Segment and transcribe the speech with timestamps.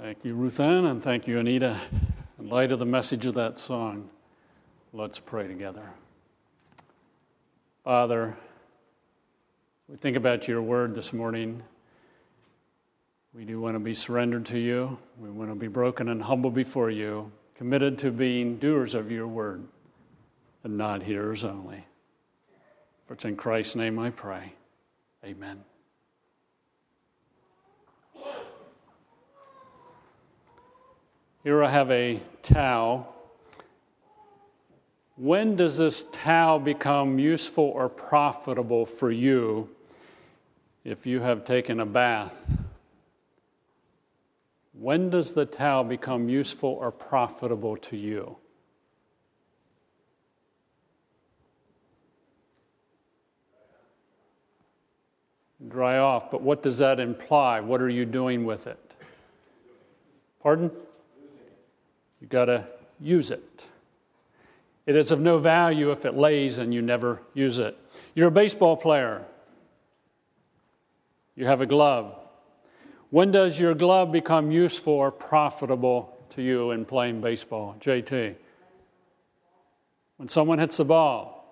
[0.00, 1.80] Thank you, Ruth Ann, and thank you, Anita.
[2.40, 4.10] In light of the message of that song,
[4.92, 5.88] let's pray together.
[7.84, 8.36] Father,
[9.88, 11.62] we think about your word this morning.
[13.32, 14.98] We do want to be surrendered to you.
[15.16, 19.28] We want to be broken and humble before you, committed to being doers of your
[19.28, 19.62] word
[20.64, 21.86] and not hearers only.
[23.06, 24.54] For it's in Christ's name I pray.
[25.24, 25.62] Amen.
[31.44, 33.14] Here I have a towel.
[35.16, 39.68] When does this towel become useful or profitable for you
[40.84, 42.34] if you have taken a bath?
[44.72, 48.38] When does the towel become useful or profitable to you?
[55.68, 57.60] Dry off, but what does that imply?
[57.60, 58.94] What are you doing with it?
[60.42, 60.70] Pardon?
[62.24, 62.66] You've got to
[63.02, 63.66] use it.
[64.86, 67.76] It is of no value if it lays and you never use it.
[68.14, 69.26] You're a baseball player.
[71.36, 72.18] You have a glove.
[73.10, 77.76] When does your glove become useful or profitable to you in playing baseball?
[77.78, 78.36] JT.
[80.16, 81.44] When someone hits the ball.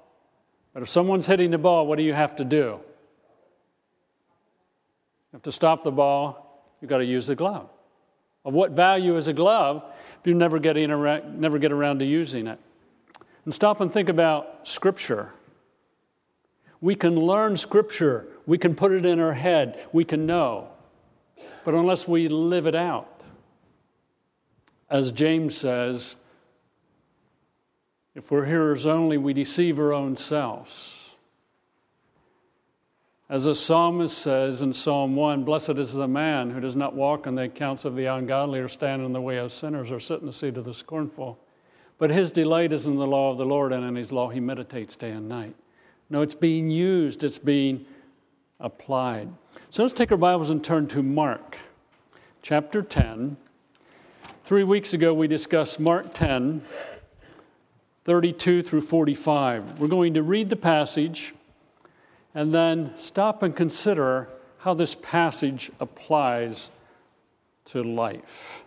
[0.73, 2.81] But if someone's hitting the ball, what do you have to do?
[5.29, 7.69] You have to stop the ball, you've got to use the glove.
[8.43, 9.85] Of what value is a glove
[10.23, 12.61] if you never get, around, never get around to using it?
[13.45, 15.33] And stop and think about Scripture.
[16.81, 20.69] We can learn Scripture, we can put it in our head, we can know.
[21.65, 23.21] But unless we live it out,
[24.89, 26.15] as James says,
[28.15, 31.02] if we're hearers only, we deceive our own selves.
[33.33, 37.27] As the psalmist says in Psalm 1 Blessed is the man who does not walk
[37.27, 40.21] in the accounts of the ungodly, or stand in the way of sinners, or sit
[40.21, 41.39] in the seat of the scornful.
[41.97, 44.39] But his delight is in the law of the Lord, and in his law he
[44.39, 45.55] meditates day and night.
[46.11, 47.87] No, it's being used, it's being
[48.61, 49.31] applied.
[49.71, 51.57] So let's take our Bibles and turn to Mark
[52.43, 53.39] chapter 10.
[54.45, 56.61] Three weeks ago, we discussed Mark 10,
[58.05, 59.81] 32 through 45.
[59.81, 61.33] We're going to read the passage
[62.35, 64.29] and then stop and consider
[64.59, 66.71] how this passage applies
[67.67, 68.63] to life.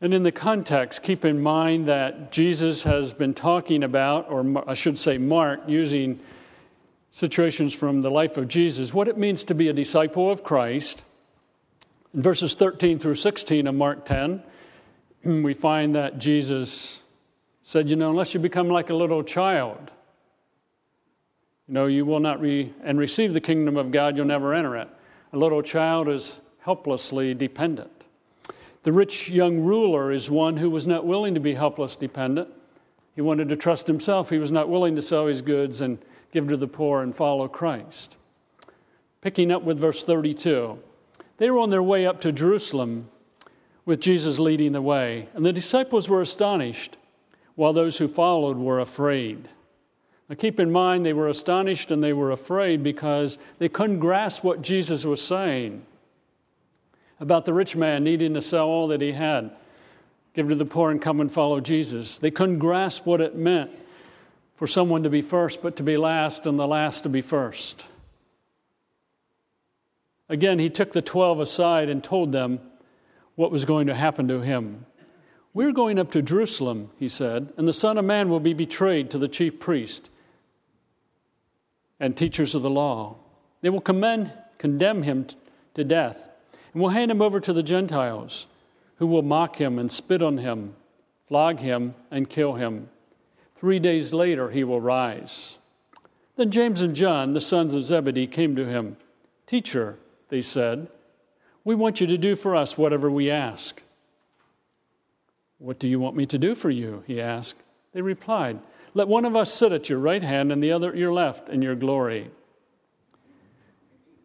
[0.00, 4.74] And in the context, keep in mind that Jesus has been talking about, or I
[4.74, 6.20] should say, Mark, using
[7.12, 11.02] situations from the life of Jesus, what it means to be a disciple of Christ.
[12.14, 14.42] In verses 13 through 16 of Mark 10,
[15.24, 17.02] we find that Jesus
[17.62, 19.90] said, You know, unless you become like a little child,
[21.70, 24.88] no, you will not re- and receive the kingdom of God, you'll never enter it.
[25.32, 27.92] A little child is helplessly dependent.
[28.82, 32.48] The rich young ruler is one who was not willing to be helpless dependent.
[33.14, 34.30] He wanted to trust himself.
[34.30, 35.98] He was not willing to sell his goods and
[36.32, 38.16] give to the poor and follow Christ.
[39.20, 40.76] Picking up with verse 32,
[41.36, 43.08] they were on their way up to Jerusalem
[43.84, 46.96] with Jesus leading the way, and the disciples were astonished,
[47.54, 49.48] while those who followed were afraid.
[50.30, 54.44] Now, keep in mind, they were astonished and they were afraid because they couldn't grasp
[54.44, 55.84] what Jesus was saying
[57.18, 59.50] about the rich man needing to sell all that he had,
[60.32, 62.20] give to the poor, and come and follow Jesus.
[62.20, 63.72] They couldn't grasp what it meant
[64.54, 67.86] for someone to be first, but to be last, and the last to be first.
[70.28, 72.60] Again, he took the 12 aside and told them
[73.34, 74.86] what was going to happen to him.
[75.54, 79.10] We're going up to Jerusalem, he said, and the Son of Man will be betrayed
[79.10, 80.08] to the chief priest
[82.00, 83.16] and teachers of the law.
[83.60, 85.26] They will commend, condemn him
[85.74, 86.30] to death
[86.72, 88.46] and will hand him over to the Gentiles,
[88.96, 90.74] who will mock him and spit on him,
[91.28, 92.88] flog him, and kill him.
[93.56, 95.58] Three days later, he will rise.
[96.36, 98.96] Then James and John, the sons of Zebedee, came to him.
[99.46, 100.88] Teacher, they said,
[101.64, 103.82] we want you to do for us whatever we ask.
[105.58, 107.04] What do you want me to do for you?
[107.06, 107.60] He asked.
[107.92, 108.60] They replied,
[108.94, 111.48] let one of us sit at your right hand and the other at your left
[111.48, 112.30] in your glory.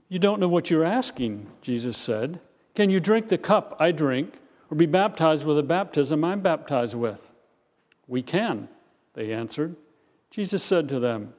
[0.09, 2.39] You don't know what you're asking, Jesus said.
[2.75, 4.33] Can you drink the cup I drink
[4.69, 7.31] or be baptized with the baptism I'm baptized with?
[8.07, 8.69] We can,
[9.13, 9.75] they answered.
[10.29, 11.33] Jesus said to them,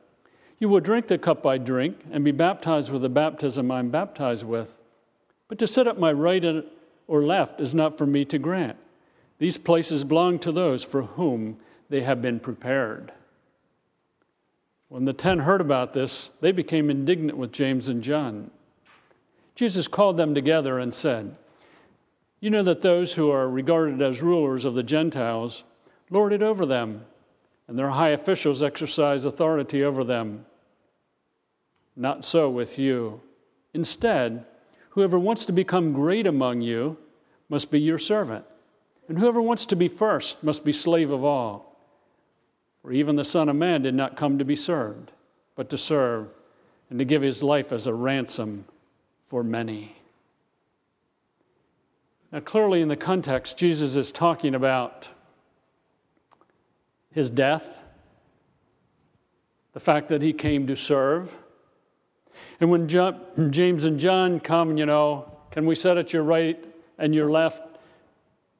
[0.58, 4.44] You will drink the cup I drink and be baptized with the baptism I'm baptized
[4.44, 4.78] with.
[5.48, 6.44] But to sit at my right
[7.06, 8.76] or left is not for me to grant.
[9.38, 11.58] These places belong to those for whom
[11.88, 13.12] they have been prepared.
[14.88, 18.50] When the ten heard about this, they became indignant with James and John.
[19.54, 21.34] Jesus called them together and said,
[22.40, 25.64] You know that those who are regarded as rulers of the Gentiles
[26.10, 27.04] lord it over them,
[27.66, 30.46] and their high officials exercise authority over them.
[31.96, 33.20] Not so with you.
[33.74, 34.44] Instead,
[34.90, 36.96] whoever wants to become great among you
[37.48, 38.44] must be your servant,
[39.08, 41.75] and whoever wants to be first must be slave of all.
[42.86, 45.10] For even the Son of Man did not come to be served,
[45.56, 46.28] but to serve,
[46.88, 48.64] and to give his life as a ransom
[49.24, 49.96] for many.
[52.30, 55.08] Now, clearly, in the context, Jesus is talking about
[57.10, 57.80] his death,
[59.72, 61.34] the fact that he came to serve.
[62.60, 66.64] And when James and John come, you know, can we sit at your right
[66.98, 67.64] and your left?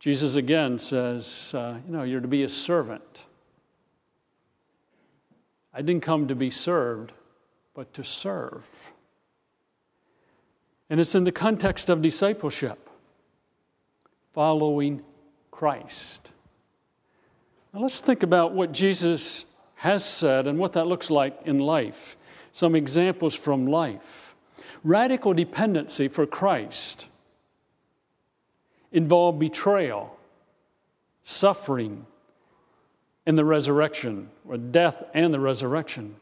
[0.00, 3.26] Jesus again says, uh, you know, you're to be a servant.
[5.76, 7.12] I didn't come to be served,
[7.74, 8.66] but to serve.
[10.88, 12.88] And it's in the context of discipleship,
[14.32, 15.02] following
[15.50, 16.30] Christ.
[17.74, 19.44] Now let's think about what Jesus
[19.74, 22.16] has said and what that looks like in life.
[22.52, 24.34] Some examples from life.
[24.82, 27.06] Radical dependency for Christ
[28.92, 30.18] involved betrayal,
[31.22, 32.06] suffering,
[33.26, 36.16] and the resurrection, or death and the resurrection.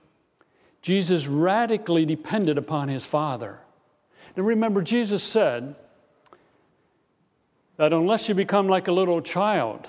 [0.81, 3.59] Jesus radically depended upon his Father.
[4.37, 5.75] Now remember, Jesus said
[7.77, 9.89] that unless you become like a little child,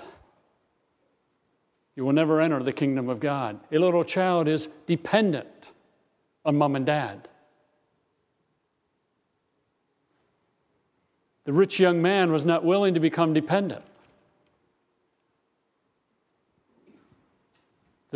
[1.96, 3.60] you will never enter the kingdom of God.
[3.72, 5.72] A little child is dependent
[6.44, 7.28] on mom and dad.
[11.46, 13.86] The rich young man was not willing to become dependent.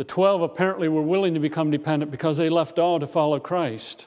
[0.00, 4.06] The 12 apparently were willing to become dependent because they left all to follow Christ.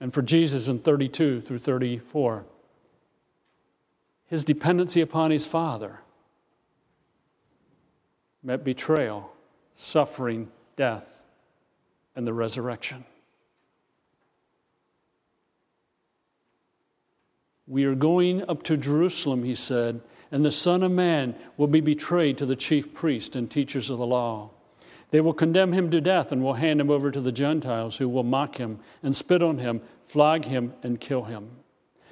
[0.00, 2.46] And for Jesus in 32 through 34,
[4.28, 6.00] his dependency upon his Father
[8.42, 9.30] met betrayal,
[9.74, 11.26] suffering, death,
[12.14, 13.04] and the resurrection.
[17.66, 20.00] We are going up to Jerusalem, he said,
[20.30, 23.98] and the Son of Man will be betrayed to the chief priests and teachers of
[23.98, 24.50] the law.
[25.10, 28.08] They will condemn him to death and will hand him over to the Gentiles, who
[28.08, 31.50] will mock him and spit on him, flog him, and kill him.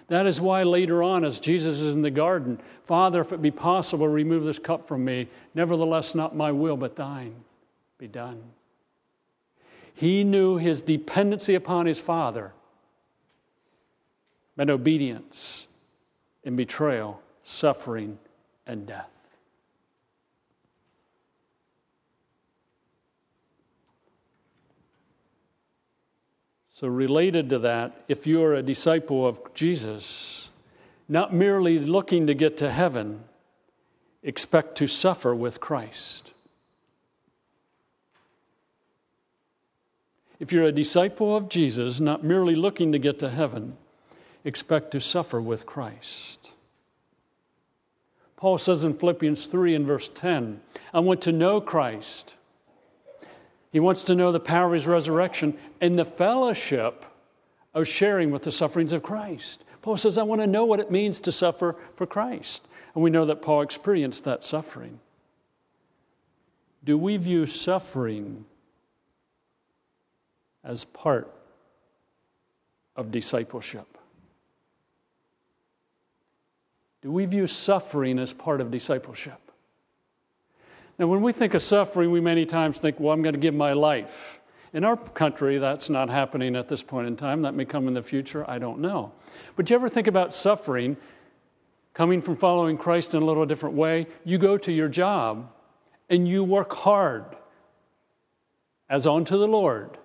[0.09, 3.51] That is why later on, as Jesus is in the garden, Father, if it be
[3.51, 5.29] possible, remove this cup from me.
[5.55, 7.35] Nevertheless, not my will, but thine
[7.99, 8.43] be done.
[9.95, 12.53] He knew his dependency upon his Father
[14.57, 15.67] meant obedience
[16.43, 18.19] in betrayal, suffering,
[18.67, 19.11] and death.
[26.75, 30.51] So, related to that, if you are a disciple of Jesus,
[31.09, 33.23] not merely looking to get to heaven,
[34.25, 36.33] expect to suffer with Christ.
[40.41, 43.77] If you're a disciple of Jesus, not merely looking to get to heaven,
[44.45, 46.54] expect to suffer with Christ.
[48.45, 50.61] Paul says in Philippians 3 and verse 10,
[50.93, 52.35] I want to know Christ
[53.73, 57.07] he wants to know the power of his resurrection and the fellowship
[57.73, 59.65] of sharing with the sufferings of Christ.
[59.81, 62.69] Paul says, I want to know what it means to suffer for Christ.
[62.95, 65.01] And we know that Paul experienced that suffering.
[66.85, 68.45] Do we view suffering
[70.63, 71.35] as part
[72.95, 73.94] of discipleship?
[77.05, 79.39] Do we view suffering as part of discipleship?
[80.99, 83.53] Now, when we think of suffering, we many times think, well, I'm going to give
[83.53, 84.41] my life.
[84.73, 87.43] In our country, that's not happening at this point in time.
[87.43, 88.49] That may come in the future.
[88.49, 89.13] I don't know.
[89.55, 90.97] But you ever think about suffering
[91.93, 94.07] coming from following Christ in a little different way?
[94.25, 95.53] You go to your job
[96.09, 97.37] and you work hard
[98.89, 99.99] as unto the Lord.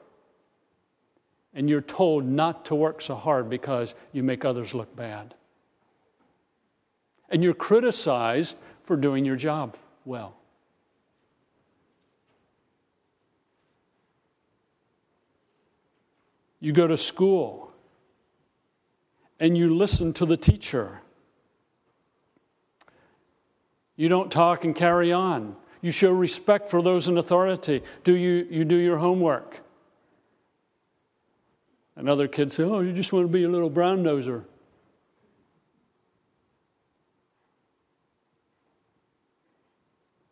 [1.53, 5.33] And you're told not to work so hard because you make others look bad.
[7.29, 10.35] And you're criticized for doing your job well.
[16.59, 17.71] You go to school
[19.39, 21.01] and you listen to the teacher.
[23.95, 25.55] You don't talk and carry on.
[25.81, 27.83] You show respect for those in authority.
[28.03, 29.61] Do you, you do your homework?
[31.95, 34.43] Another kid say, Oh, you just want to be a little brown noser.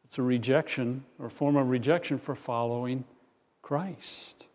[0.08, 3.06] It's a rejection or form of rejection for following
[3.62, 4.48] Christ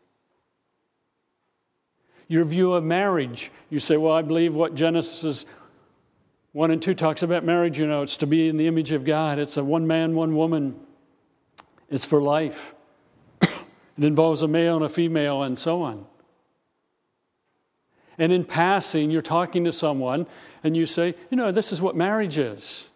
[2.33, 3.51] your view of marriage.
[3.69, 5.45] You say, Well, I believe what Genesis
[6.53, 9.05] 1 and 2 talks about marriage, you know, it's to be in the image of
[9.05, 9.39] God.
[9.39, 10.81] It's a one man, one woman.
[11.91, 12.75] It's for life.
[13.43, 13.51] it
[13.99, 16.07] involves a male and a female and so on.
[18.17, 20.27] And in passing, you're talking to someone
[20.65, 22.89] and you say, you know, this is what marriage is.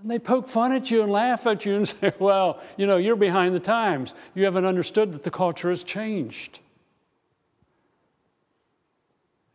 [0.00, 2.96] And they poke fun at you and laugh at you and say, well, you know,
[2.96, 4.14] you're behind the times.
[4.34, 6.60] You haven't understood that the culture has changed.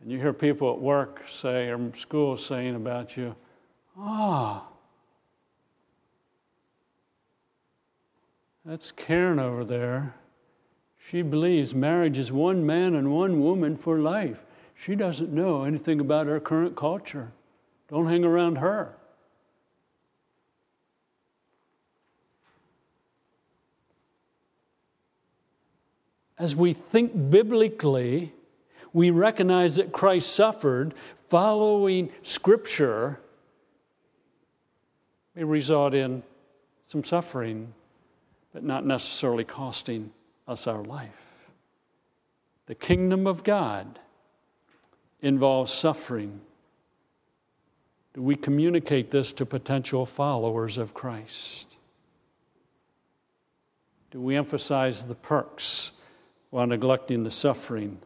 [0.02, 3.36] And you hear people at work say, or school saying about you,
[3.98, 4.74] ah, oh,
[8.64, 10.14] that's Karen over there.
[11.00, 14.44] She believes marriage is one man and one woman for life.
[14.76, 17.32] She doesn't know anything about our current culture.
[17.88, 18.96] Don't hang around her.
[26.38, 28.34] As we think biblically,
[28.94, 30.94] we recognize that Christ suffered
[31.30, 33.20] following Scripture
[35.36, 36.24] may result in
[36.88, 37.74] some suffering,
[38.54, 40.12] but not necessarily costing
[40.48, 41.10] us our life.
[42.68, 44.00] The kingdom of God
[45.22, 46.42] involves suffering.
[48.14, 51.68] Do we communicate this to potential followers of Christ?
[54.12, 55.92] Do we emphasize the perks
[56.56, 57.98] while neglecting the suffering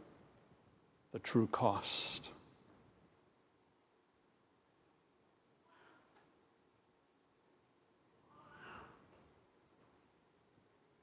[1.12, 2.32] the true cost.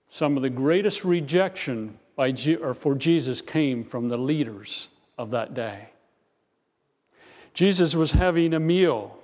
[0.08, 5.54] Some of the greatest rejection by, or for Jesus came from the leaders of that
[5.54, 5.90] day.
[7.54, 9.20] Jesus was having a meal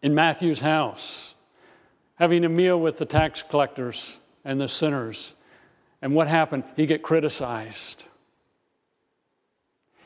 [0.00, 1.34] in Matthew's house,
[2.14, 5.34] having a meal with the tax collectors and the sinners.
[6.02, 6.64] And what happened?
[6.76, 8.04] He get criticized.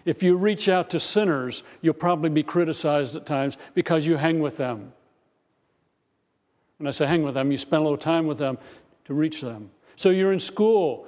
[0.05, 4.41] If you reach out to sinners, you'll probably be criticized at times because you hang
[4.41, 4.93] with them.
[6.79, 8.57] When I say hang with them, you spend a little time with them
[9.05, 9.71] to reach them.
[9.97, 11.07] So you're in school.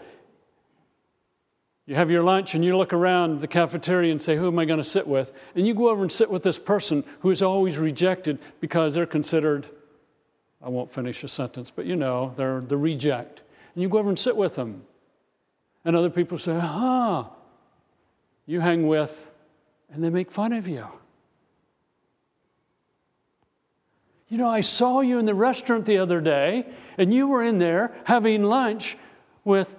[1.86, 4.64] You have your lunch and you look around the cafeteria and say, Who am I
[4.64, 5.32] going to sit with?
[5.54, 9.06] And you go over and sit with this person who is always rejected because they're
[9.06, 9.66] considered,
[10.62, 13.42] I won't finish a sentence, but you know, they're the reject.
[13.74, 14.84] And you go over and sit with them.
[15.84, 17.30] And other people say, Ah,
[18.46, 19.30] you hang with,
[19.92, 20.86] and they make fun of you.
[24.28, 27.58] You know, I saw you in the restaurant the other day, and you were in
[27.58, 28.96] there having lunch
[29.44, 29.74] with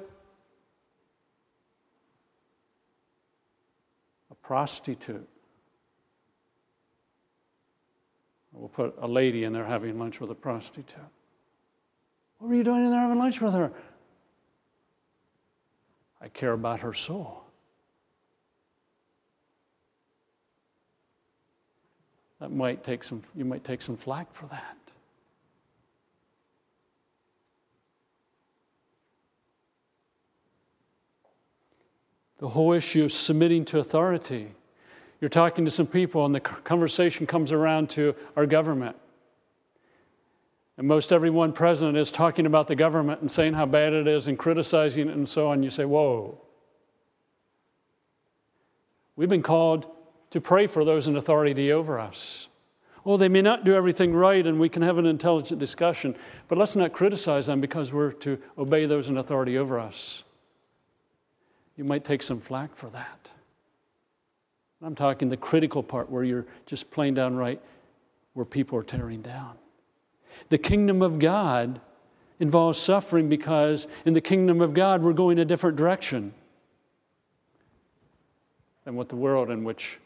[4.30, 5.28] a prostitute.
[8.52, 11.00] We'll put a lady in there having lunch with a prostitute.
[12.42, 13.72] What were you doing in there having lunch with her?
[16.20, 17.44] I care about her soul.
[22.40, 24.76] that might take some, you might take some flack for that.
[32.40, 34.54] The whole issue of submitting to authority.
[35.22, 38.96] You're talking to some people, and the conversation comes around to our government.
[40.78, 44.28] And most everyone present is talking about the government and saying how bad it is
[44.28, 45.64] and criticizing it and so on.
[45.64, 46.42] You say, Whoa.
[49.16, 49.86] We've been called
[50.32, 52.48] to pray for those in authority over us.
[53.06, 56.16] Oh, they may not do everything right, and we can have an intelligent discussion,
[56.48, 60.24] but let's not criticize them because we're to obey those in authority over us.
[61.76, 63.32] You might take some flack for that.
[64.84, 67.62] I'm talking the critical part where you're just plain downright
[68.34, 69.56] where people are tearing down.
[70.50, 71.80] The kingdom of God
[72.40, 76.34] involves suffering because in the kingdom of God we're going a different direction
[78.84, 80.00] than what the world in which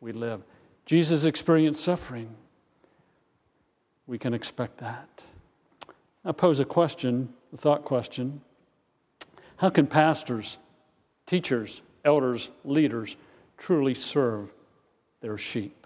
[0.00, 0.42] we live.
[0.86, 2.34] Jesus experienced suffering.
[4.06, 5.08] We can expect that.
[6.24, 8.40] I pose a question, a thought question.
[9.56, 10.58] How can pastors,
[11.26, 13.16] teachers, elders, leaders
[13.58, 14.50] truly serve
[15.20, 15.79] their sheep?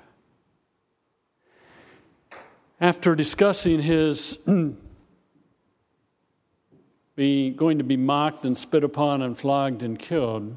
[2.81, 4.39] After discussing his
[7.17, 10.57] being going to be mocked and spit upon and flogged and killed,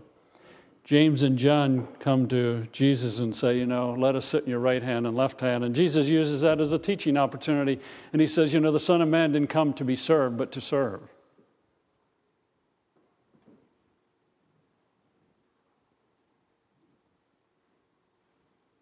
[0.83, 4.59] James and John come to Jesus and say, You know, let us sit in your
[4.59, 5.65] right hand and left hand.
[5.65, 7.79] And Jesus uses that as a teaching opportunity.
[8.13, 10.51] And he says, You know, the Son of Man didn't come to be served, but
[10.53, 11.01] to serve.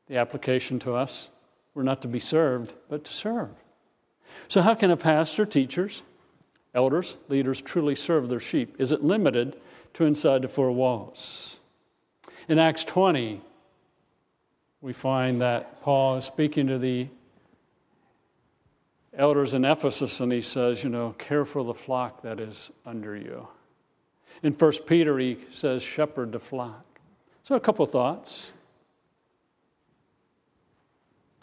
[0.08, 1.30] The application to us
[1.76, 3.52] we're not to be served, but to serve.
[4.48, 6.04] So, how can a pastor, teachers,
[6.74, 8.76] elders, leaders truly serve their sheep?
[8.80, 9.58] Is it limited
[9.94, 11.60] to inside the four walls?
[12.48, 13.42] In Acts 20,
[14.82, 17.10] we find that Paul is speaking to the
[19.18, 23.16] elders in Ephesus and he says, you know, care for the flock that is under
[23.16, 23.48] you.
[24.44, 26.84] In 1 Peter, he says, shepherd the flock.
[27.44, 28.52] So, a couple thoughts.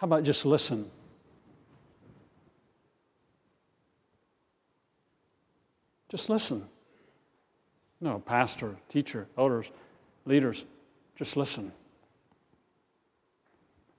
[0.03, 0.91] How about just listen?
[6.09, 6.65] Just listen.
[8.01, 9.71] No, pastor, teacher, elders,
[10.25, 10.65] leaders,
[11.15, 11.71] just listen.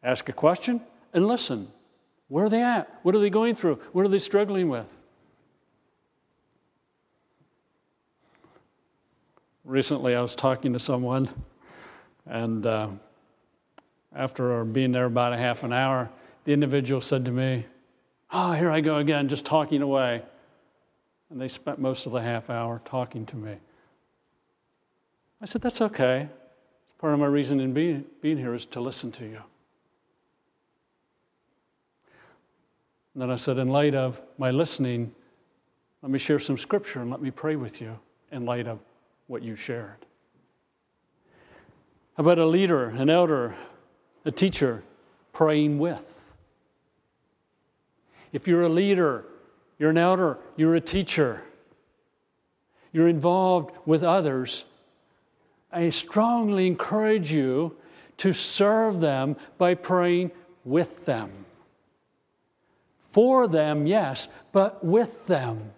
[0.03, 0.81] Ask a question
[1.13, 1.69] and listen.
[2.27, 3.00] Where are they at?
[3.03, 3.75] What are they going through?
[3.93, 4.93] What are they struggling with?
[9.63, 11.29] Recently, I was talking to someone,
[12.25, 12.89] and uh,
[14.15, 16.10] after being there about a half an hour,
[16.46, 17.65] the individual said to me,
[18.32, 20.24] Oh, here I go again, just talking away.
[21.29, 23.55] And they spent most of the half hour talking to me.
[25.41, 26.27] I said, That's okay.
[26.84, 29.41] It's part of my reason in being, being here is to listen to you.
[33.13, 35.13] And then I said, In light of my listening,
[36.01, 37.98] let me share some scripture and let me pray with you
[38.32, 38.79] in light of
[39.27, 40.05] what you shared.
[42.17, 43.55] How about a leader, an elder,
[44.25, 44.84] a teacher
[45.32, 46.10] praying with?
[48.32, 49.25] If you're a leader,
[49.77, 51.44] you're an elder, you're a teacher,
[52.92, 54.65] you're involved with others,
[55.72, 57.75] I strongly encourage you
[58.18, 60.32] to serve them by praying
[60.63, 61.32] with them.
[63.12, 65.72] For them, yes, but with them.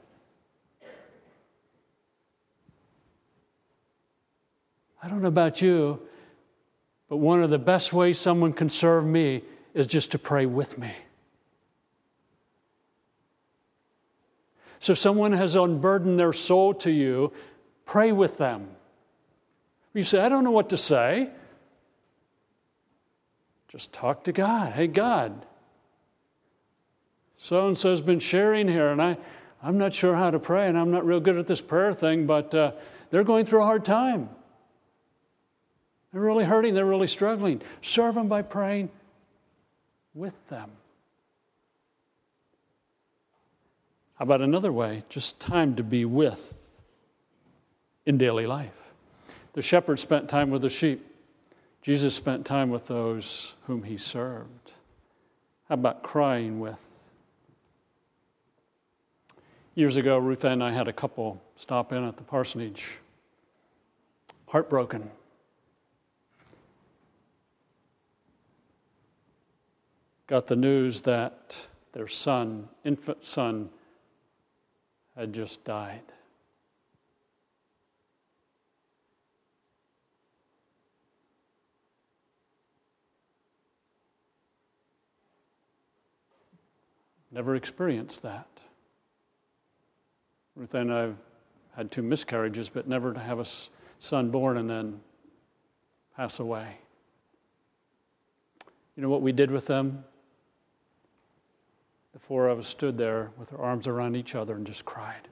[5.02, 6.02] I don't know about you,
[7.10, 9.44] but one of the best ways someone can serve me
[9.74, 10.94] is just to pray with me.
[14.80, 17.34] So, someone has unburdened their soul to you,
[17.86, 18.68] pray with them.
[19.94, 21.30] You say, I don't know what to say.
[23.70, 24.74] Just talk to God.
[24.74, 25.46] Hey, God,
[27.38, 29.18] so and so has been sharing here, and I,
[29.62, 32.26] I'm not sure how to pray, and I'm not real good at this prayer thing,
[32.26, 32.72] but uh,
[33.10, 34.30] they're going through a hard time.
[36.16, 37.62] They're really hurting, they're really struggling.
[37.82, 38.90] Serve them by praying
[40.14, 40.72] with them.
[44.18, 45.04] How about another way?
[45.10, 46.58] Just time to be with
[48.06, 48.72] in daily life.
[49.52, 51.06] The shepherd spent time with the sheep.
[51.82, 54.72] Jesus spent time with those whom he served.
[55.68, 56.80] How about crying with?
[59.76, 63.00] Years ago, Ruth and I had a couple stop in at the parsonage,
[64.48, 65.12] heartbroken
[70.28, 71.56] got the news that
[71.94, 73.70] their son, infant son,
[75.16, 76.02] had just died.
[87.32, 88.48] Never experienced that.
[90.56, 91.12] Ruth and I
[91.76, 93.46] had two miscarriages, but never to have a
[94.00, 95.02] son born and then
[96.16, 96.78] pass away.
[98.96, 100.06] You know what we did with them?
[102.16, 105.28] The four of us stood there with our arms around each other and just cried.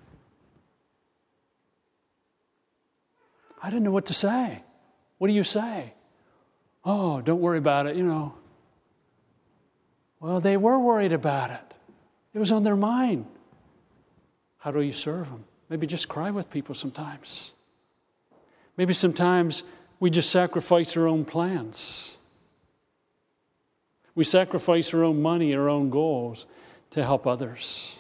[3.62, 4.63] I didn't know what to say.
[5.17, 5.93] What do you say?
[6.84, 8.34] Oh, don't worry about it, you know.
[10.19, 11.74] Well, they were worried about it,
[12.34, 13.28] it was on their mind.
[14.58, 15.46] How do you serve them?
[15.69, 17.54] Maybe just cry with people sometimes.
[18.76, 19.63] Maybe sometimes
[20.02, 22.17] we just sacrifice our own plans.
[24.15, 26.46] We sacrifice our own money, our own goals
[26.93, 27.97] to help others.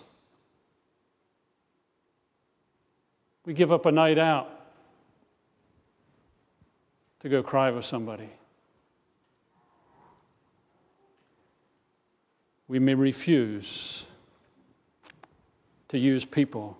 [3.43, 4.49] We give up a night out
[7.21, 8.29] to go cry with somebody.
[12.67, 14.05] We may refuse
[15.89, 16.77] to use people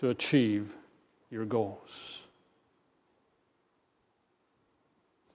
[0.00, 0.74] to achieve
[1.30, 2.24] your goals.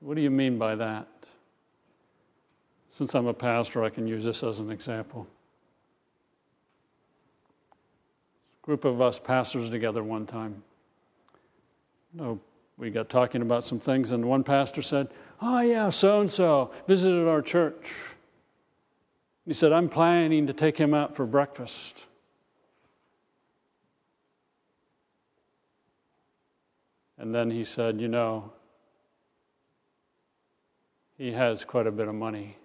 [0.01, 1.18] What do you mean by that?
[2.99, 5.25] Since I'm a pastor, I can use this as an example.
[8.61, 10.63] A group of us pastors together one time.
[12.13, 12.39] You know,
[12.77, 15.07] we got talking about some things, and one pastor said,
[15.41, 17.93] Oh, yeah, so and so visited our church.
[19.45, 22.05] He said, I'm planning to take him out for breakfast.
[27.17, 28.51] And then he said, You know,
[31.17, 32.57] he has quite a bit of money.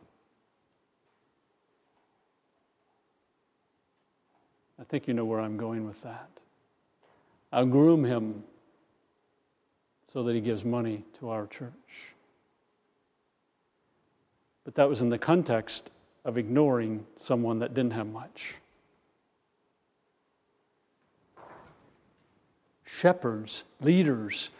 [4.84, 6.28] I think you know where I'm going with that.
[7.50, 8.44] I'll groom him
[10.12, 12.12] so that he gives money to our church.
[14.62, 15.88] But that was in the context
[16.26, 18.56] of ignoring someone that didn't have much.
[22.84, 24.50] Shepherds, leaders,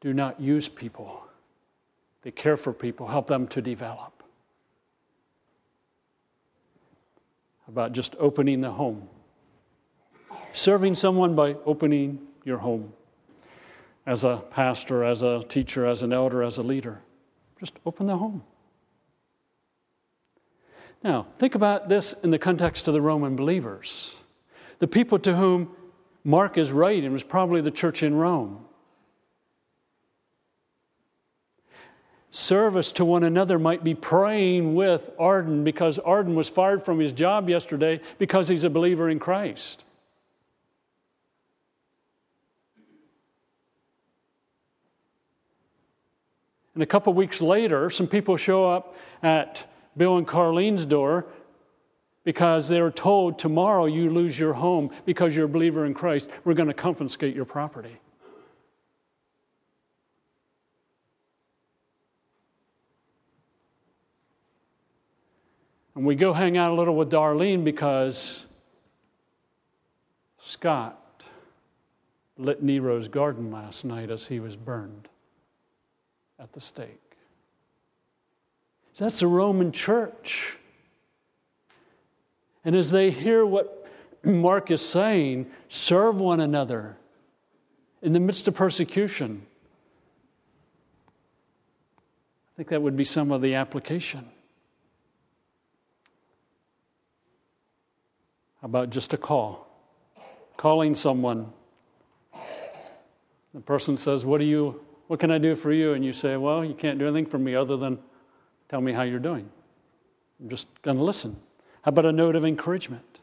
[0.00, 1.24] do not use people.
[2.22, 4.22] They care for people, help them to develop.
[7.66, 9.08] About just opening the home.
[10.56, 12.94] Serving someone by opening your home.
[14.06, 17.02] As a pastor, as a teacher, as an elder, as a leader.
[17.60, 18.42] Just open the home.
[21.04, 24.16] Now, think about this in the context of the Roman believers.
[24.78, 25.76] The people to whom
[26.24, 28.64] Mark is writing was probably the church in Rome.
[32.30, 37.12] Service to one another might be praying with Arden because Arden was fired from his
[37.12, 39.85] job yesterday because he's a believer in Christ.
[46.76, 51.24] And a couple weeks later, some people show up at Bill and Carlene's door
[52.22, 56.28] because they're told tomorrow you lose your home because you're a believer in Christ.
[56.44, 57.96] We're going to confiscate your property.
[65.94, 68.44] And we go hang out a little with Darlene because
[70.42, 71.22] Scott
[72.36, 75.08] lit Nero's garden last night as he was burned
[76.38, 77.00] at the stake.
[78.98, 80.56] That's the Roman church.
[82.64, 83.86] And as they hear what
[84.24, 86.96] Mark is saying, serve one another
[88.02, 89.46] in the midst of persecution.
[92.48, 94.26] I think that would be some of the application.
[98.62, 99.68] How about just a call?
[100.56, 101.52] Calling someone.
[103.52, 105.92] The person says, What are you what can I do for you?
[105.92, 107.98] And you say, Well, you can't do anything for me other than
[108.68, 109.48] tell me how you're doing.
[110.40, 111.36] I'm just going to listen.
[111.82, 113.20] How about a note of encouragement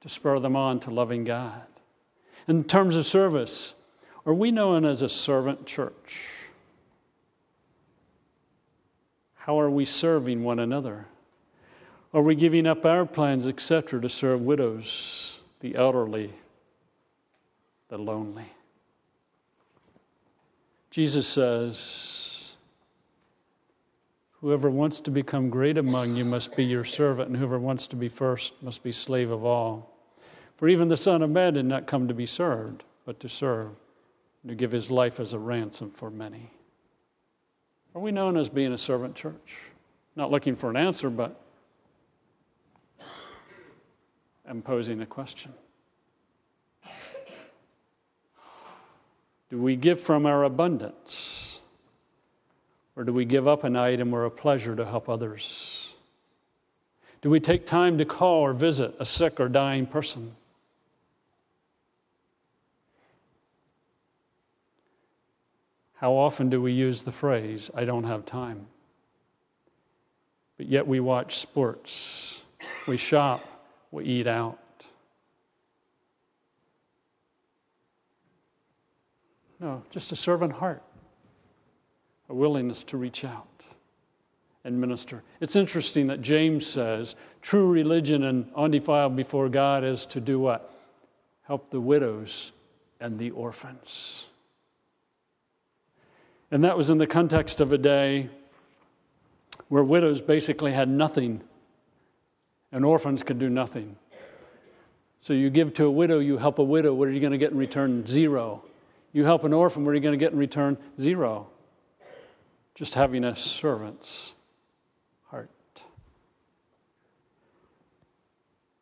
[0.00, 1.66] to spur them on to loving God?
[2.48, 3.74] In terms of service,
[4.26, 6.30] are we known as a servant church?
[9.34, 11.06] How are we serving one another?
[12.12, 16.32] Are we giving up our plans, etc., to serve widows, the elderly,
[17.88, 18.52] the lonely?
[20.90, 22.52] Jesus says,
[24.40, 27.96] Whoever wants to become great among you must be your servant, and whoever wants to
[27.96, 29.94] be first must be slave of all.
[30.56, 33.68] For even the Son of Man did not come to be served, but to serve,
[34.42, 36.50] and to give his life as a ransom for many.
[37.94, 39.60] Are we known as being a servant church?
[40.16, 41.38] Not looking for an answer, but
[44.46, 45.52] I'm posing a question.
[49.50, 51.60] Do we give from our abundance?
[52.96, 55.94] Or do we give up an item or a pleasure to help others?
[57.22, 60.36] Do we take time to call or visit a sick or dying person?
[65.96, 68.66] How often do we use the phrase, I don't have time?
[70.56, 72.42] But yet we watch sports,
[72.86, 73.44] we shop,
[73.90, 74.58] we eat out.
[79.60, 80.82] No, just a servant heart,
[82.28, 83.46] a willingness to reach out
[84.64, 85.22] and minister.
[85.40, 90.74] It's interesting that James says true religion and undefiled before God is to do what?
[91.42, 92.52] Help the widows
[93.00, 94.26] and the orphans.
[96.50, 98.28] And that was in the context of a day
[99.68, 101.42] where widows basically had nothing
[102.72, 103.96] and orphans could do nothing.
[105.20, 107.38] So you give to a widow, you help a widow, what are you going to
[107.38, 108.06] get in return?
[108.06, 108.64] Zero.
[109.12, 110.78] You help an orphan, what are you going to get in return?
[111.00, 111.48] Zero.
[112.74, 114.34] Just having a servant's
[115.28, 115.50] heart.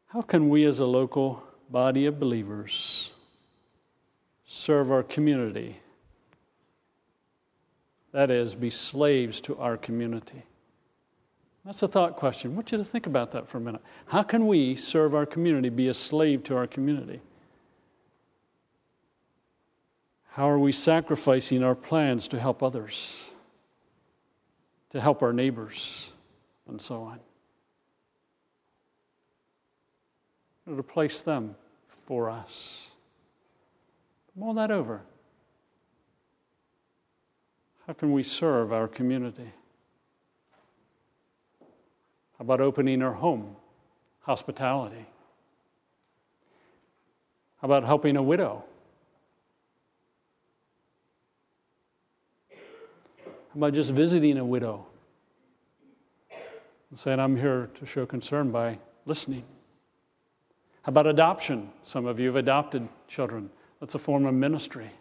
[0.09, 3.13] How can we, as a local body of believers,
[4.45, 5.81] serve our community?
[8.13, 10.43] That is, be slaves to our community.
[11.65, 12.53] That's a thought question.
[12.53, 13.83] I want you to think about that for a minute.
[14.07, 17.21] How can we serve our community, be a slave to our community?
[20.33, 23.31] How are we sacrificing our plans to help others,
[24.91, 26.13] to help our neighbors,
[26.69, 27.21] and so on?
[30.67, 31.57] To place them
[32.07, 32.91] for us.
[34.37, 35.03] Mull that over.
[37.87, 39.51] How can we serve our community?
[42.39, 43.57] How about opening our home,
[44.21, 45.07] hospitality?
[47.61, 48.63] How about helping a widow?
[53.59, 54.87] About just visiting a widow?
[56.91, 59.43] and saying, I'm here to show concern by listening.
[60.83, 61.71] How about adoption?
[61.83, 63.51] Some of you have adopted children.
[63.81, 64.93] That's a form of ministry.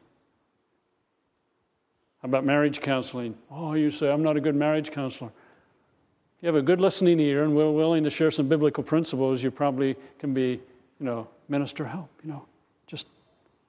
[2.24, 3.38] How about marriage counseling?
[3.52, 5.30] Oh, you say, I'm not a good marriage counselor.
[5.30, 9.44] If you have a good listening ear and we're willing to share some biblical principles,
[9.44, 10.60] you probably can be,
[11.00, 12.48] you know, minister help, you know,
[12.88, 13.06] just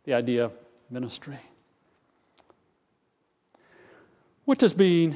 [0.05, 0.53] the idea of
[0.91, 1.39] ministry.
[4.49, 5.15] What does being,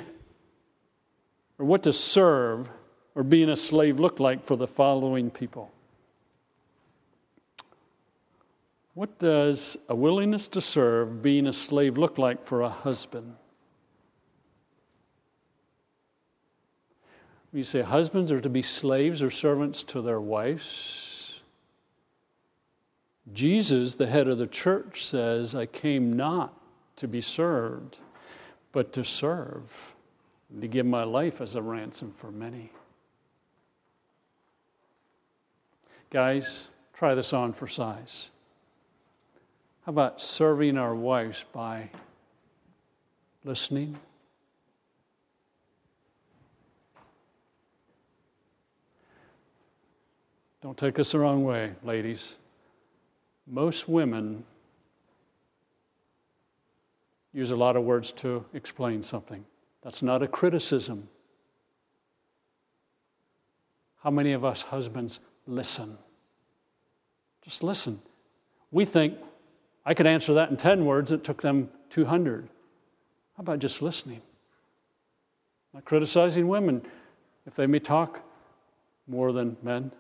[1.59, 2.69] or what does serve,
[3.15, 5.73] or being a slave look like for the following people?
[8.93, 13.37] What does a willingness to serve, being a slave, look like for a husband?
[17.55, 21.41] You say husbands are to be slaves or servants to their wives.
[23.33, 26.53] Jesus, the head of the church, says, I came not
[26.97, 27.97] to be served,
[28.73, 29.93] but to serve,
[30.61, 32.71] to give my life as a ransom for many.
[36.11, 38.31] Guys, try this on for size.
[39.85, 41.91] How about serving our wives by
[43.45, 43.99] listening?
[50.63, 52.37] Don't take this the wrong way, ladies.
[53.49, 54.45] Most women
[57.33, 59.45] use a lot of words to explain something.
[59.83, 61.09] That's not a criticism.
[64.03, 65.99] How many of us husbands listen?
[67.43, 68.01] Just listen.
[68.71, 69.19] We think
[69.85, 72.49] I could answer that in 10 words, it took them 200.
[73.37, 74.23] How about just listening?
[75.75, 76.83] Not criticizing women
[77.47, 78.21] if they may talk
[79.07, 79.91] more than men.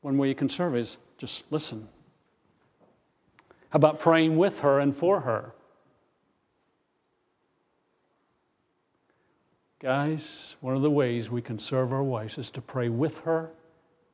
[0.00, 1.88] One way you can serve is just listen.
[3.70, 5.52] How about praying with her and for her?
[9.82, 13.50] Guys, one of the ways we can serve our wives is to pray with her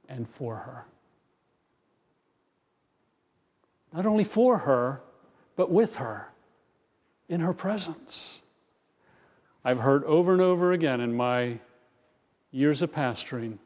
[0.09, 0.87] and for her.
[3.93, 5.03] Not only for her,
[5.57, 6.29] but with her,
[7.29, 8.41] in her presence.
[9.63, 11.59] I've heard over and over again in my
[12.51, 13.59] years of pastoring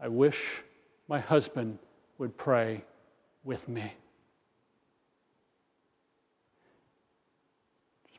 [0.00, 0.62] I wish
[1.08, 1.78] my husband
[2.18, 2.84] would pray
[3.44, 3.94] with me.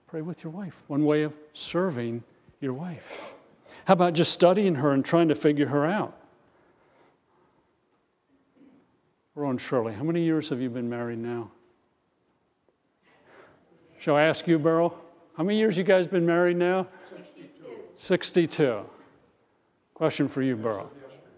[0.09, 0.75] Pray with your wife.
[0.87, 2.23] One way of serving
[2.61, 3.21] your wife.
[3.85, 6.17] How about just studying her and trying to figure her out?
[9.35, 11.51] Ron Shirley, how many years have you been married now?
[13.99, 14.97] Shall I ask you, Beryl?
[15.37, 16.87] How many years you guys been married now?
[17.09, 17.49] 62.
[17.95, 18.85] 62.
[19.93, 20.91] Question for you, Beryl.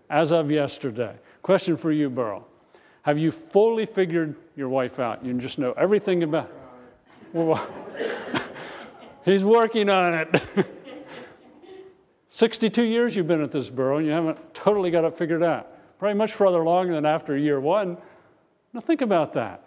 [0.10, 1.16] As of yesterday.
[1.42, 2.48] Question for you, Beryl.
[3.02, 5.26] Have you fully figured your wife out?
[5.26, 6.50] You just know everything about
[7.34, 7.66] well,
[9.24, 10.44] He's working on it.
[12.32, 15.68] 62 years you've been at this, Beryl and you haven't totally got it figured out
[16.02, 17.96] probably much further along than after year one.
[18.74, 19.64] Now, think about that.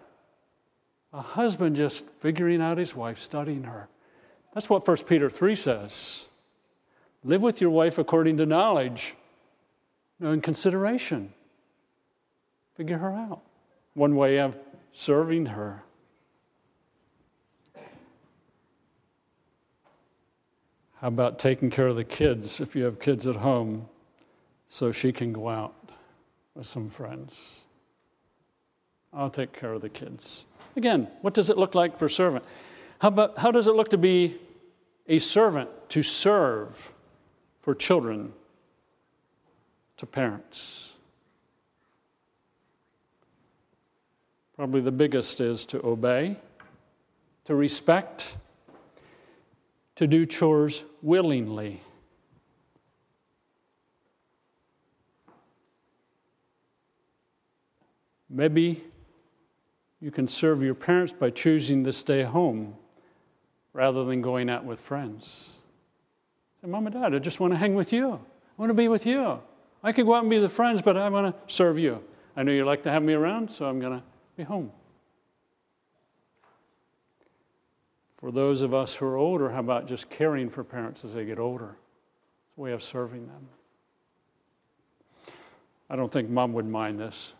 [1.12, 3.86] A husband just figuring out his wife, studying her.
[4.52, 6.24] That's what 1 Peter 3 says.
[7.22, 9.14] Live with your wife according to knowledge,
[10.20, 11.32] in consideration.
[12.76, 13.42] Figure her out.
[13.92, 14.58] One way of
[14.92, 15.84] serving her.
[21.04, 23.90] How about taking care of the kids if you have kids at home
[24.68, 25.74] so she can go out?
[26.54, 27.64] with some friends.
[29.12, 30.46] I'll take care of the kids.
[30.76, 32.44] Again, what does it look like for servant?
[33.00, 34.36] How, about, how does it look to be
[35.06, 36.92] a servant to serve
[37.60, 38.32] for children
[39.98, 40.94] to parents?
[44.56, 46.36] Probably the biggest is to obey,
[47.44, 48.36] to respect,
[49.96, 51.80] to do chores willingly.
[58.28, 58.82] Maybe
[60.00, 62.74] you can serve your parents by choosing to stay home
[63.72, 65.50] rather than going out with friends.
[66.60, 68.12] Say, Mom and Dad, I just want to hang with you.
[68.12, 69.40] I want to be with you.
[69.82, 72.02] I could go out and be with friends, but I want to serve you.
[72.36, 74.02] I know you like to have me around, so I'm going to
[74.36, 74.72] be home.
[78.24, 81.26] For those of us who are older, how about just caring for parents as they
[81.26, 81.76] get older?
[82.48, 83.48] It's a way of serving them.
[85.90, 87.34] I don't think mom would mind this.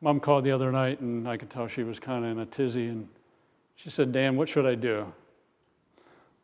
[0.00, 2.46] Mom called the other night, and I could tell she was kind of in a
[2.46, 3.08] tizzy, and
[3.74, 5.12] she said, Dan, what should I do?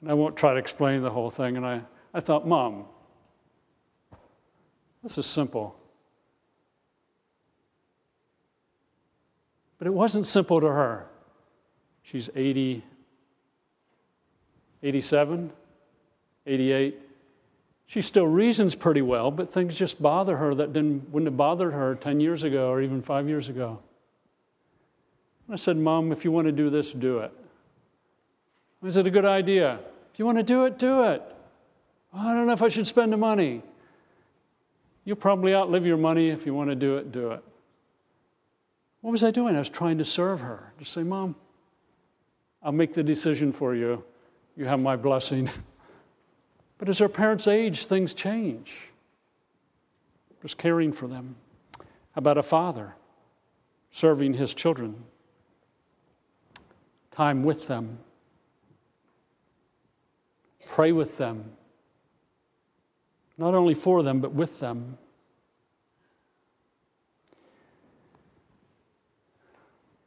[0.01, 1.57] And I won't try to explain the whole thing.
[1.57, 2.87] And I, I thought, Mom,
[5.01, 5.77] this is simple.
[9.79, 11.07] But it wasn't simple to her.
[12.03, 12.83] She's 80,
[14.85, 15.51] 87.
[16.47, 17.01] 88.
[17.87, 21.73] She still reasons pretty well, but things just bother her that didn't, wouldn't have bothered
[21.73, 23.81] her 10 years ago or even five years ago.
[25.51, 27.33] I said, Mom, if you want to do this, do it.
[28.85, 29.81] Is it a good idea?
[30.13, 31.23] If you want to do it, do it.
[32.13, 33.63] I don't know if I should spend the money.
[35.05, 36.31] You'll probably outlive your money.
[36.31, 37.43] If you want to do it, do it.
[39.01, 39.55] What was I doing?
[39.55, 40.73] I was trying to serve her.
[40.79, 41.37] Just say, Mom,
[42.63, 44.03] I'll make the decision for you.
[44.57, 45.51] You have my blessing.
[46.79, 48.91] But as our parents age, things change.
[50.43, 51.37] Just caring for them.
[51.79, 52.95] How about a father
[53.91, 55.05] serving his children?
[57.11, 57.99] Time with them.
[60.69, 61.53] Pray with them.
[63.39, 64.99] Not only for them, but with them.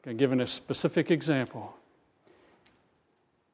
[0.05, 1.76] I'm giving a specific example.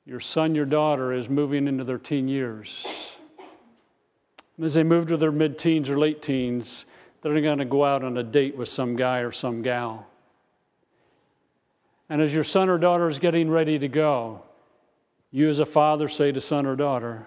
[0.06, 2.86] Your son, your daughter is moving into their teen years.
[4.58, 6.86] And as they move to their mid teens or late teens,
[7.22, 10.08] they're going to go out on a date with some guy or some gal.
[12.10, 14.44] And as your son or daughter is getting ready to go,
[15.32, 17.26] you as a father say to son or daughter,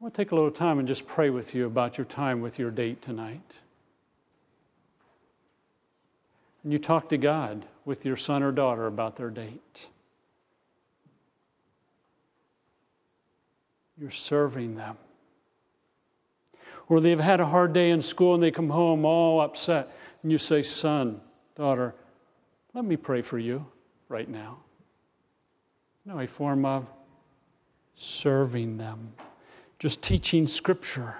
[0.00, 2.40] I want to take a little time and just pray with you about your time
[2.40, 3.58] with your date tonight.
[6.64, 9.88] And you talk to God with your son or daughter about their date.
[13.98, 14.96] You're serving them.
[16.88, 20.32] Or they've had a hard day in school and they come home all upset, and
[20.32, 21.20] you say, Son,
[21.54, 21.94] daughter,
[22.74, 23.66] let me pray for you
[24.08, 24.58] right now.
[26.04, 26.86] No, a form of
[27.94, 29.12] serving them,
[29.78, 31.16] just teaching Scripture.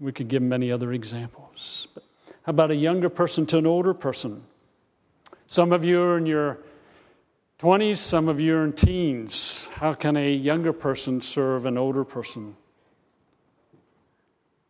[0.00, 1.88] We could give many other examples.
[1.94, 2.04] But
[2.42, 4.42] how about a younger person to an older person?
[5.48, 6.58] Some of you are in your
[7.60, 9.68] 20s, some of you are in teens.
[9.74, 12.56] How can a younger person serve an older person?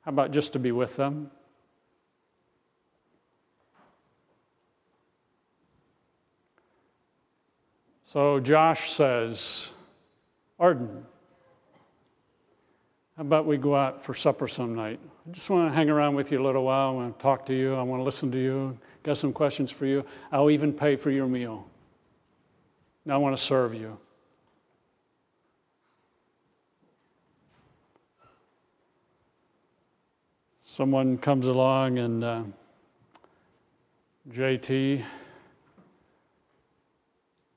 [0.04, 1.30] How about just to be with them?
[8.06, 9.72] So Josh says,
[10.60, 11.04] Arden,
[13.16, 15.00] how about we go out for supper some night?
[15.28, 16.90] I just want to hang around with you a little while.
[16.90, 17.74] I want to talk to you.
[17.74, 18.78] I want to listen to you.
[19.06, 20.04] Got some questions for you.
[20.32, 21.64] I'll even pay for your meal.
[23.04, 23.96] And I want to serve you.
[30.64, 32.42] Someone comes along and uh,
[34.28, 35.04] JT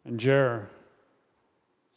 [0.05, 0.69] and Jer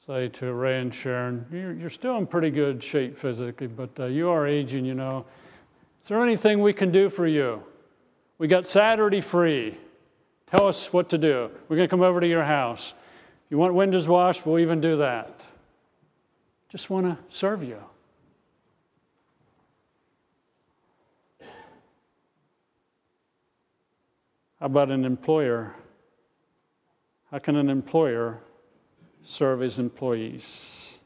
[0.06, 4.06] say to Ray and Sharon, you're, you're, still in pretty good shape physically, but uh,
[4.06, 5.26] you are aging, you know.
[6.00, 7.62] Is there anything we can do for you?
[8.42, 9.78] We got Saturday free.
[10.48, 11.48] Tell us what to do.
[11.68, 12.92] We're going to come over to your house.
[13.44, 15.46] If you want windows washed, we'll even do that.
[16.68, 17.78] Just want to serve you.
[24.59, 25.76] How about an employer?
[27.31, 28.40] How can an employer
[29.22, 30.98] serve his employees?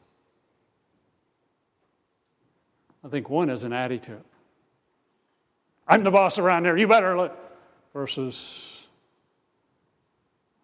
[3.05, 4.23] I think one is an attitude.
[5.87, 7.37] I'm the boss around here, you better look.
[7.93, 8.87] Versus,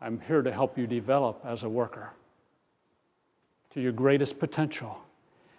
[0.01, 2.11] I'm here to help you develop as a worker
[3.73, 4.99] to your greatest potential.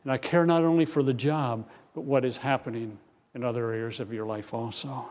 [0.05, 2.99] And I care not only for the job, but what is happening
[3.35, 5.09] in other areas of your life also.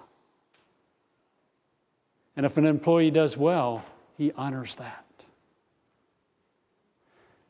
[2.38, 3.84] And if an employee does well,
[4.18, 5.06] he honors that.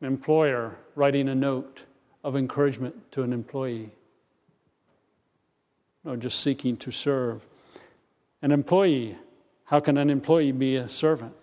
[0.02, 1.84] An employer writing a note
[2.24, 3.92] of encouragement to an employee
[6.04, 7.46] no, just seeking to serve.
[8.42, 9.18] An employee,
[9.66, 11.34] how can an employee be a servant?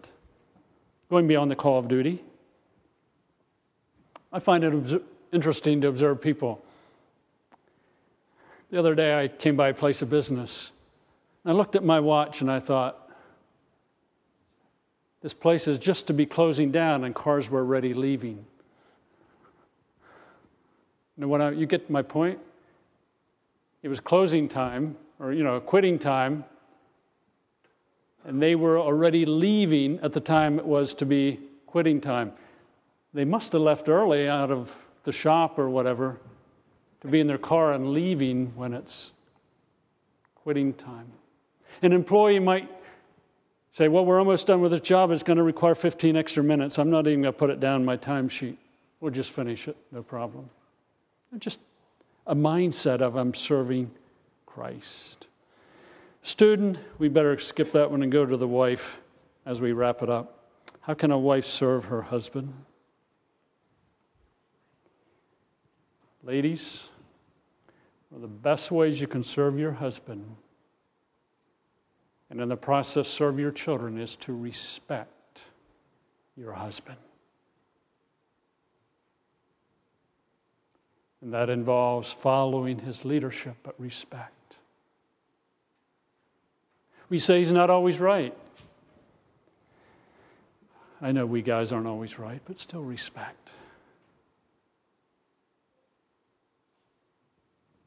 [1.08, 2.22] Going beyond the call of duty.
[4.32, 6.64] I find it interesting to observe people.
[8.70, 10.72] The other day I came by a place of business.
[11.44, 13.10] I looked at my watch and I thought,
[15.22, 18.44] this place is just to be closing down and cars were already leaving.
[21.18, 22.38] You, know, I, you get my point?
[23.82, 26.44] It was closing time, or, you know, quitting time,
[28.24, 32.32] and they were already leaving at the time it was to be quitting time.
[33.14, 36.18] They must have left early out of the shop or whatever
[37.00, 39.12] to be in their car and leaving when it's
[40.34, 41.06] quitting time.
[41.82, 42.68] An employee might
[43.72, 45.10] say, Well, we're almost done with this job.
[45.10, 46.78] It's going to require 15 extra minutes.
[46.78, 48.56] I'm not even going to put it down my timesheet.
[49.00, 50.50] We'll just finish it, no problem.
[51.38, 51.60] Just
[52.30, 53.90] a mindset of I'm serving
[54.46, 55.26] Christ.
[56.22, 59.00] Student, we better skip that one and go to the wife
[59.44, 60.44] as we wrap it up.
[60.82, 62.54] How can a wife serve her husband?
[66.22, 66.88] Ladies,
[68.10, 70.24] one of the best ways you can serve your husband
[72.30, 75.40] and in the process serve your children is to respect
[76.36, 76.96] your husband.
[81.22, 84.56] And that involves following his leadership, but respect.
[87.08, 88.36] We say he's not always right.
[91.02, 93.50] I know we guys aren't always right, but still respect.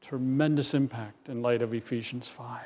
[0.00, 2.60] Tremendous impact in light of Ephesians 5.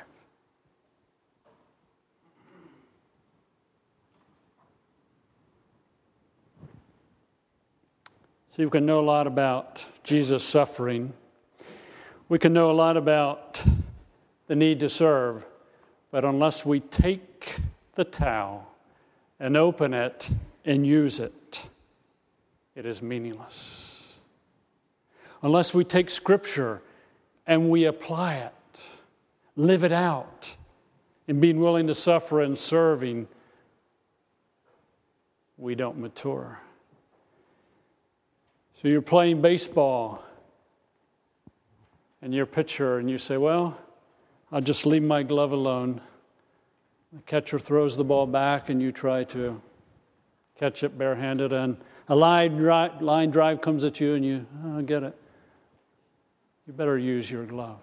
[8.51, 11.13] See, we can know a lot about Jesus' suffering.
[12.29, 13.63] We can know a lot about
[14.47, 15.45] the need to serve,
[16.09, 17.59] but unless we take
[17.93, 18.73] the towel
[19.39, 20.31] and open it
[20.65, 21.61] and use it,
[22.73, 24.15] it is meaningless.
[25.43, 26.81] Unless we take Scripture
[27.45, 28.79] and we apply it,
[29.55, 30.57] live it out,
[31.27, 33.27] in being willing to suffer and serving,
[35.55, 36.59] we don't mature.
[38.81, 40.23] So you're playing baseball
[42.21, 43.77] and your pitcher, and you say, Well,
[44.53, 45.99] I'll just leave my glove alone.
[47.11, 49.61] The catcher throws the ball back, and you try to
[50.57, 51.75] catch it barehanded, and
[52.07, 55.17] a line drive, line drive comes at you, and you oh, get it.
[56.65, 57.81] You better use your glove.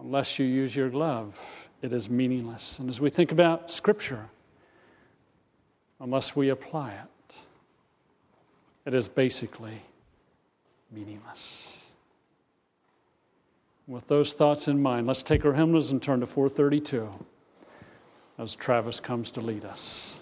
[0.00, 1.38] Unless you use your glove,
[1.82, 2.78] it is meaningless.
[2.78, 4.30] And as we think about Scripture,
[6.00, 7.34] unless we apply it,
[8.86, 9.82] it is basically
[10.90, 11.86] meaningless.
[13.86, 17.08] With those thoughts in mind, let's take our hymnals and turn to 432
[18.38, 20.20] as Travis comes to lead us.